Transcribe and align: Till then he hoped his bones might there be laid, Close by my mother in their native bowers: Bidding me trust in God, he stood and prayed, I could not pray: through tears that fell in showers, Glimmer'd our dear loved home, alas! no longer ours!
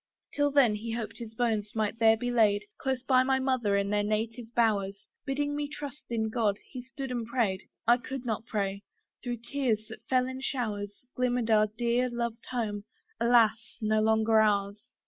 Till 0.33 0.49
then 0.49 0.73
he 0.73 0.93
hoped 0.93 1.19
his 1.19 1.35
bones 1.35 1.75
might 1.75 1.99
there 1.99 2.17
be 2.17 2.31
laid, 2.31 2.63
Close 2.79 3.03
by 3.03 3.21
my 3.21 3.37
mother 3.37 3.77
in 3.77 3.91
their 3.91 4.01
native 4.01 4.47
bowers: 4.55 5.05
Bidding 5.27 5.55
me 5.55 5.67
trust 5.67 6.05
in 6.09 6.29
God, 6.31 6.57
he 6.71 6.81
stood 6.81 7.11
and 7.11 7.27
prayed, 7.27 7.61
I 7.85 7.97
could 7.97 8.25
not 8.25 8.47
pray: 8.47 8.81
through 9.23 9.41
tears 9.47 9.85
that 9.89 10.03
fell 10.07 10.25
in 10.27 10.41
showers, 10.41 11.05
Glimmer'd 11.13 11.51
our 11.51 11.67
dear 11.67 12.09
loved 12.09 12.47
home, 12.47 12.85
alas! 13.19 13.77
no 13.79 14.01
longer 14.01 14.39
ours! 14.39 14.91